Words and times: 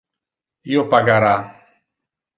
Io 0.71 0.87
pagara. 0.95 1.35